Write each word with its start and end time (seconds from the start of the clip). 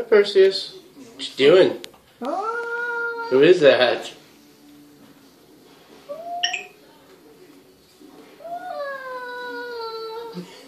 Perseus. 0.00 0.78
What 1.14 1.28
you 1.28 1.36
doing? 1.36 1.80
Who 3.30 3.42
is 3.42 3.60
that? 3.60 4.12
It's 10.34 10.61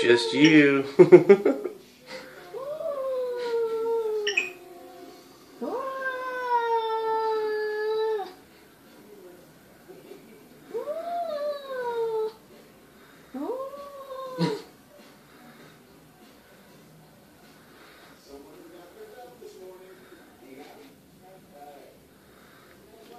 just 0.00 0.32
you. 0.32 0.84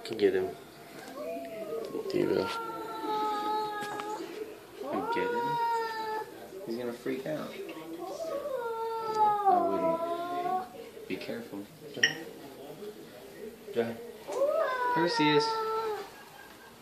can 0.04 0.18
get 0.18 0.34
him. 0.34 0.48
Diva. 2.10 2.48
You 4.92 5.08
get 5.14 5.30
him? 5.30 5.51
He's 6.66 6.76
gonna 6.76 6.92
freak 6.92 7.26
out. 7.26 7.50
I 9.48 9.66
wouldn't. 9.68 11.08
Be 11.08 11.16
careful. 11.16 11.60
Go 13.74 13.86
Perseus, 14.94 15.44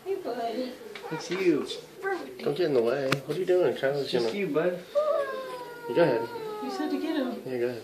Hey, 0.05 0.15
buddy. 0.15 0.71
it's 1.11 1.31
you. 1.31 1.65
Don't 2.39 2.57
get 2.57 2.67
in 2.67 2.73
the 2.73 2.81
way. 2.81 3.09
What 3.25 3.37
are 3.37 3.39
you 3.39 3.45
doing? 3.45 3.75
Kyle's 3.75 4.01
It's 4.03 4.11
just 4.11 4.27
gonna. 4.27 4.37
you, 4.37 4.47
bud. 4.47 4.79
You 5.89 5.95
go 5.95 6.01
ahead. 6.03 6.27
You 6.63 6.71
said 6.71 6.91
to 6.91 7.01
get 7.01 7.15
him. 7.15 7.41
Yeah, 7.45 7.57
go 7.57 7.65
ahead. 7.67 7.83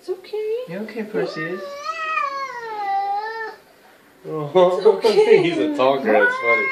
It's 0.00 0.08
okay. 0.08 0.64
You 0.68 0.78
okay, 0.80 1.04
Perseus? 1.04 1.62
Oh, 4.26 5.00
he's 5.42 5.58
a 5.58 5.76
talker. 5.76 6.12
That's 6.12 6.34
funny. 6.36 6.66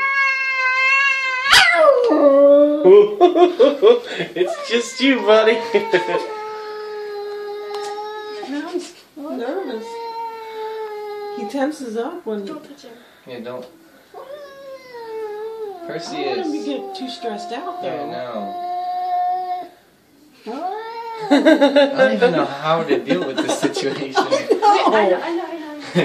it's 4.35 4.69
just 4.71 5.01
you, 5.01 5.21
buddy. 5.21 5.55
Now 8.51 8.69
he's 8.71 8.95
nervous. 9.17 9.87
He 11.39 11.49
tenses 11.49 11.97
up 11.97 12.27
when. 12.27 12.45
Don't 12.45 12.63
touch 12.65 12.83
him. 12.83 12.93
Yeah, 13.27 13.41
don't. 13.41 13.65
I 13.65 13.69
don't 14.15 15.87
want 15.87 15.89
Perseus. 15.89 16.47
him 16.47 16.53
to 16.53 16.65
get 16.65 16.95
too 16.97 17.09
stressed 17.09 17.53
out 17.53 17.83
Yeah, 17.83 17.97
though. 17.97 18.11
no. 18.11 20.45
I 21.31 21.33
don't 21.97 22.13
even 22.15 22.33
know 22.33 22.45
how 22.45 22.83
to 22.83 22.99
deal 23.05 23.25
with 23.27 23.37
this 23.37 23.61
situation. 23.61 24.23
I 24.27 24.29
know, 24.29 24.93
I 24.93 25.09
know, 25.09 25.21
I 25.23 25.37
know. 25.37 25.45
I 25.45 25.47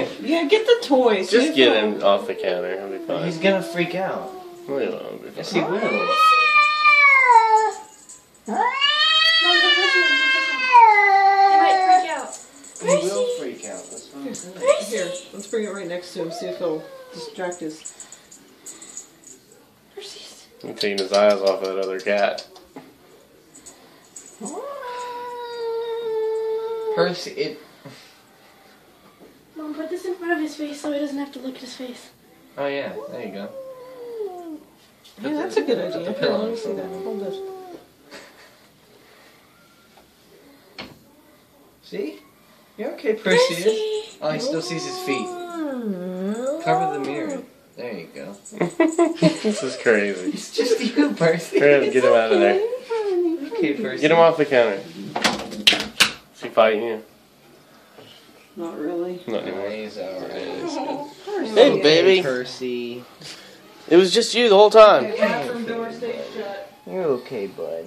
know. 0.00 0.06
Yeah, 0.20 0.44
get 0.44 0.64
the 0.66 0.78
toys. 0.86 1.30
Just 1.30 1.54
get 1.56 1.76
him 1.82 2.02
off 2.02 2.26
the 2.26 2.34
counter. 2.34 2.78
He'll 2.78 2.90
be 2.98 3.04
fine. 3.04 3.24
He's 3.24 3.38
gonna 3.38 3.62
freak 3.62 3.94
out. 3.94 4.30
Well, 4.68 4.80
he 4.80 4.86
won't 4.88 5.36
Yes, 5.36 5.52
he 5.52 5.60
will. 5.60 5.70
No, 5.70 5.80
don't 9.42 9.62
touch 9.62 9.94
him. 9.94 10.02
Don't 10.02 10.32
touch 10.34 10.48
him. 10.48 10.60
He 11.64 11.72
freak 11.86 12.06
out. 12.10 12.30
He 12.80 12.86
will 13.08 13.26
freak 13.38 13.64
out. 13.64 13.82
That's 13.90 14.06
what 14.12 14.56
I'm. 14.56 14.84
Here, 14.84 15.10
let's 15.32 15.46
bring 15.46 15.64
it 15.64 15.70
right 15.70 15.88
next 15.88 16.12
to 16.14 16.22
him. 16.22 16.30
See 16.32 16.46
if 16.46 16.58
he'll 16.58 16.82
distract 17.14 17.62
us. 17.62 17.94
Perseus. 19.94 20.46
I'm 20.62 20.74
taking 20.74 20.98
his 20.98 21.12
eyes 21.12 21.40
off 21.40 21.62
that 21.62 21.78
other 21.78 22.00
cat. 22.00 22.46
Percy, 26.94 27.30
it. 27.30 27.60
Mom, 29.56 29.74
put 29.74 29.88
this 29.88 30.04
in 30.04 30.14
front 30.16 30.32
of 30.32 30.40
his 30.40 30.56
face 30.56 30.80
so 30.80 30.92
he 30.92 30.98
doesn't 30.98 31.18
have 31.18 31.32
to 31.32 31.38
look 31.38 31.54
at 31.54 31.60
his 31.60 31.74
face. 31.74 32.10
Oh 32.58 32.66
yeah, 32.66 32.92
there 33.10 33.26
you 33.26 33.32
go. 33.32 33.48
Yeah, 35.20 35.32
that's 35.32 35.56
a 35.56 35.62
good 35.62 35.78
idea. 35.78 36.12
pillow 36.12 36.38
Here, 36.38 36.38
let 36.38 36.50
me 36.50 36.56
see 36.56 36.68
to 36.68 36.74
that. 36.76 36.82
him. 36.84 37.02
Hold 37.04 37.20
this. 37.20 37.36
See? 41.82 42.18
You're 42.76 42.92
okay, 42.92 43.14
Perseus. 43.14 43.64
Percy. 43.64 44.18
Oh, 44.20 44.30
he 44.30 44.38
still 44.40 44.62
sees 44.62 44.84
his 44.84 44.98
feet. 45.00 45.26
Mm. 45.26 46.62
Cover 46.62 46.98
the 46.98 47.04
mirror. 47.04 47.42
There 47.76 47.92
you 47.92 48.08
go. 48.14 48.32
this 48.58 49.62
is 49.62 49.76
crazy. 49.82 50.30
It's 50.30 50.54
just 50.54 50.80
you, 50.80 51.12
Percy. 51.12 51.60
We're 51.60 51.90
get 51.90 52.04
him 52.04 52.12
out 52.12 52.32
of 52.32 52.40
there. 52.40 52.60
Okay, 53.52 53.74
Percy. 53.74 54.02
Get 54.02 54.10
him 54.10 54.18
off 54.18 54.36
the 54.36 54.44
counter. 54.44 54.80
Is 56.34 56.42
he 56.42 56.48
fighting 56.50 56.82
you? 56.82 57.04
Not 58.56 58.78
really. 58.78 59.22
Not 59.28 59.44
No, 59.46 59.50
anymore. 59.52 59.70
he's 59.70 59.98
alright. 59.98 61.08
Hey, 61.54 61.80
baby. 61.82 62.22
Percy. 62.22 63.04
It 63.90 63.96
was 63.96 64.12
just 64.12 64.34
you 64.34 64.48
the 64.48 64.56
whole 64.56 64.70
time. 64.70 65.04
Bathroom 65.04 65.64
door 65.64 65.92
stays 65.92 66.34
shut. 66.34 66.72
You're 66.86 67.04
okay, 67.04 67.46
bud. 67.46 67.86